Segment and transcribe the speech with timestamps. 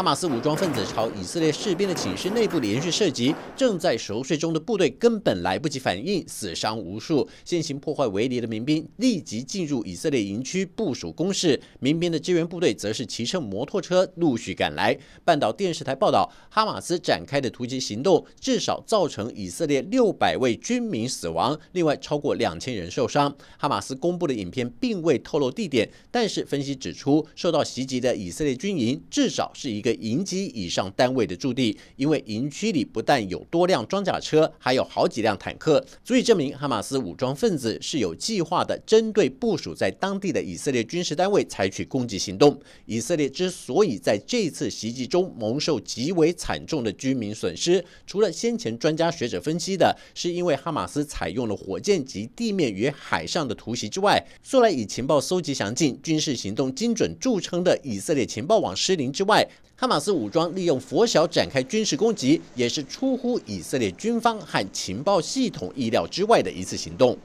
[0.00, 7.28] 哈马斯武装分子朝以色列士兵的寝室内部连续射击，正在熟睡中的部队根本来不及反应，死伤无数。
[7.44, 14.98] 先行破坏围篱的民兵立即进入以色列营区部署攻势，民兵的支援部队则是骑乘摩托车陆续赶来。
[15.22, 23.36] 半岛电视台报道，哈马斯展开的突击行动至少造成以色列六百位军民死亡，另外超过两千人受伤。
[23.58, 29.89] 哈马斯公布的影片并未透露地点，但是分析指出，受到袭击的以色列军营至少是一个。
[29.94, 42.58] 营级以上单位的驻地，因为营区里不但有多辆装甲车，还有好几辆坦克，足以证明哈马斯武装分子是有计划的，针对部署在当地的以色列军事单位采取攻击行动。
[42.86, 59.46] 以色列之所以在这次袭击中蒙受极为惨重的居民损失，除了先前专家学者分析的，是因为哈马斯采用了火箭及地面与海上的突袭之外，素来以情报搜集详尽、军事行动精准著称的以色列情报网失灵之外。
[59.80, 67.16] 哈马斯武装利用佛晓展开军事攻击，也是出乎以色列军方和情报系统意料之外的一次行动。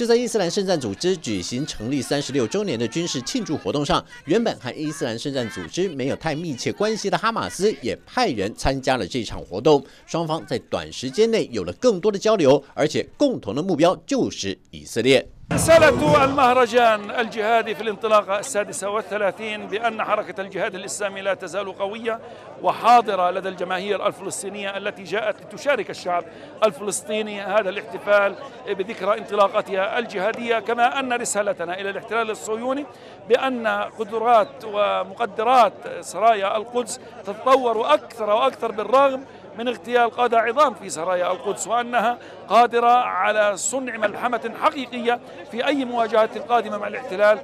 [0.00, 9.84] 就在伊斯兰圣战组织举行成立三十六周年的军事庆祝活动上，原本和伊斯兰圣战组织没有太密切关系的哈马斯也派人参加了这场活动。
[10.06, 15.28] 双方在短时间内有了更多的交流，而且共同的目标就是以色列。
[15.52, 22.20] رسالة المهرجان الجهادي في الانطلاقة السادسة والثلاثين بأن حركة الجهاد الإسلامي لا تزال قوية
[22.62, 26.24] وحاضرة لدى الجماهير الفلسطينية التي جاءت لتشارك الشعب
[26.64, 28.34] الفلسطيني هذا الاحتفال
[28.68, 32.86] بذكرى انطلاقتها الجهادية كما أن رسالتنا إلى الاحتلال الصهيوني
[33.28, 39.24] بأن قدرات ومقدرات سرايا القدس تتطور أكثر وأكثر بالرغم
[39.58, 42.18] من اغتيال قادة عظام في سرايا القدس وأنها
[42.48, 47.38] قادرة على صنع ملحمة حقيقية في أي مواجهة قادمة مع الاحتلال.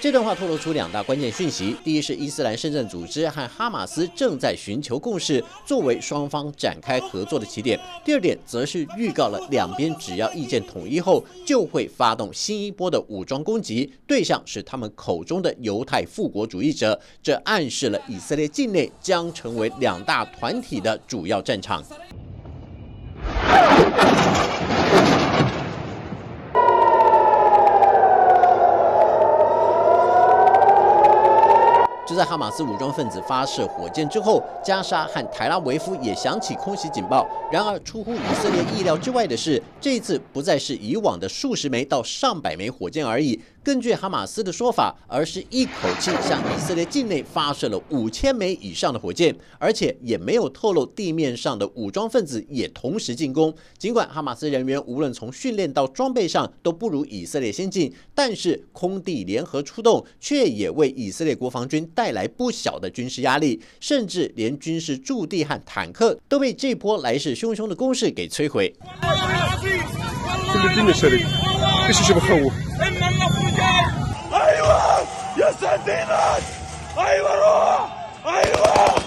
[0.00, 16.98] 这段话透露出两大关键讯息：第一是伊斯兰圣战组织和哈马斯正在寻求共识，作为双方展开合作的起点；第二点则是预告了两边只要意见统一后，就会发动新一波的武装攻击，对象是他们口中的犹太复国主义者。
[17.20, 21.82] 这暗示了以色列境内将成为两大团体的主要战场。
[32.18, 37.24] 在哈马斯武装分子发射火箭之后，加沙和台拉维夫也响起空袭警报。
[37.52, 43.40] 然而，出乎以色列意料之外的是，这一次不再是以往的数十枚到上百枚火箭而已。
[43.62, 53.54] 根据哈马斯的说法，而是一口气向以色列境内发射了五千枚以上的火箭，而且也没有透露地面上的武装分子也同时进攻。
[53.76, 68.74] 尽管哈马斯人员无论从训练到装备上都不如以色列先进，但是空地联合出动，却也为以色列国防军带来不小的军事压力，甚至连军事驻地和坦克都被这波来势汹汹的攻势给摧毁。
[76.98, 77.88] Hayvan o!
[78.24, 78.98] Hayvan!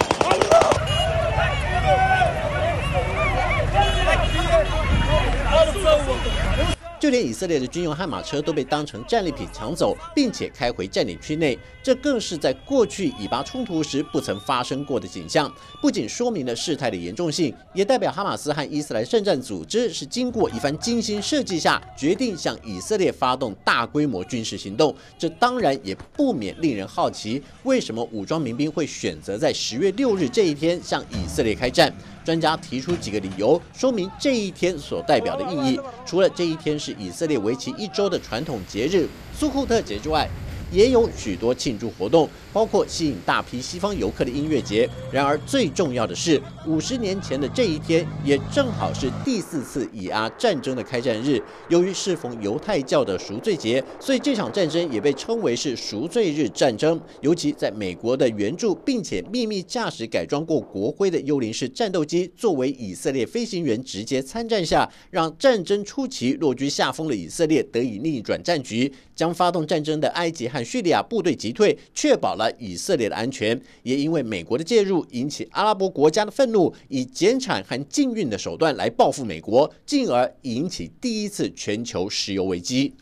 [5.51, 6.70] Allah!
[7.01, 15.51] 就连以色列的军用悍马车都被当成战利品抢走，并且开回占领区内，这更是在过去以巴冲突时不曾发生过的景象。
[15.81, 24.95] 不仅说明了事态的严重性，也代表哈马斯和伊斯兰圣战组织是经过一番精心设计下，决定向以色列发动大规模军事行动。
[25.17, 31.91] 这当然也不免令人好奇，为什么武装民兵会选择在十月六日这一天向以色列开战？
[32.23, 35.79] 专家提出几个理由，说明这一天所代表的意义。
[36.05, 39.07] 除了这一天是以色列为期一周的传统节日
[39.37, 40.27] 苏库特节之外，
[40.71, 44.89] 也有许多庆祝活动，包括吸引大批西方游客的音乐节。
[45.11, 51.41] 然而，最重要的是，五十年前的这一天也正好是第四次以阿战争的开战日。
[51.67, 56.99] 由于适逢犹太教的赎罪节，所以这场战争也被称为是赎罪日战争。
[57.19, 70.60] 尤其在美国的援助，并且秘密驾驶改装过国徽的幽灵式战斗机作为以色列飞行员直接参战下，让战争初期落居下风的以色列得以逆转战局，将发动战争的埃及和。
[70.63, 73.59] 叙利亚部队击退，确保了以色列的安全。
[73.83, 82.93] 也因为美国的介入，引起阿拉伯国家的愤怒，以减产和禁运的手段来报复美国，进而引起第一次全球石油危机。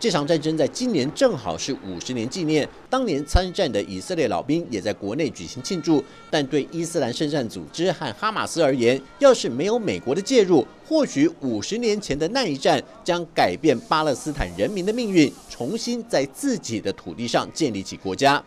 [0.00, 6.02] 这场战争在今年正好是五十年纪念，当年参战的以色列老兵也在国内举行庆祝。
[6.30, 18.40] 但对伊斯兰圣战组织和哈马斯而言，要是没有美国的介入，或许五十年前的那一战将改变巴勒斯坦人民的命运，重新在自己的土地上建立起国家。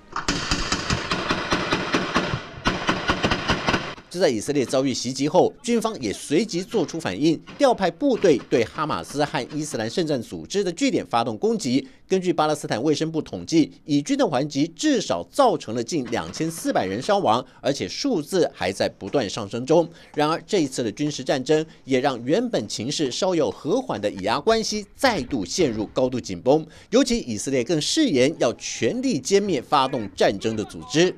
[4.12, 11.88] 就在以色列遭遇袭击后，军方也随即做出反应，调派部队对哈马斯和伊斯兰圣战组织的据点发动攻击。
[12.10, 19.88] 根据巴勒斯坦卫生部统计，以军的还击至少造成了近两千四百人伤亡，而且数字还在不断上升中。
[20.14, 31.16] 然而，这一次的军事战争也让原本情势稍有和缓的以阿关系再度陷入高度紧绷，尤其以色列更誓言要全力歼灭发动战争的组织。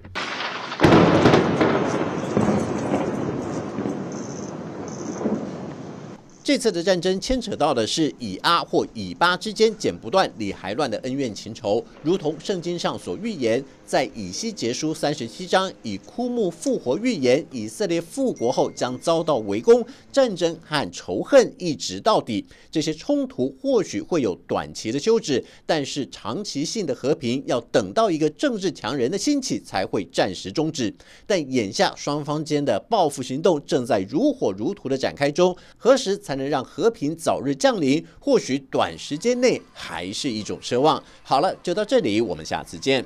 [6.44, 22.46] 这次的战争牵扯到的是以阿或以巴之间剪不断、理还乱的恩怨情仇，如同圣经上所预言，在以西结书三十七章以枯木复活预言，以色列复国后将遭到围攻、战争和仇恨一直到底。
[22.70, 30.94] 这些冲突或许会有短期的休止，但是长期性的和平要等到一个政治强人的兴起才会暂时终止。
[31.26, 36.34] 但眼下双方间的报复行动正在如火如荼的展开中，何时才？
[36.34, 41.04] 才能让和平早日降临，或许短时间内还是一种奢望。
[41.22, 43.06] 好了，就到这里，我们下次见。